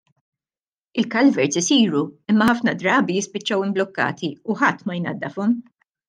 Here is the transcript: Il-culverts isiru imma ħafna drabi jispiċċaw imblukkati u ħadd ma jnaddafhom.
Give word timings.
Il-culverts 1.01 1.59
isiru 1.61 1.99
imma 2.33 2.47
ħafna 2.51 2.73
drabi 2.83 3.17
jispiċċaw 3.17 3.67
imblukkati 3.69 4.31
u 4.55 4.61
ħadd 4.63 4.87
ma 4.89 4.97
jnaddafhom. 5.01 5.55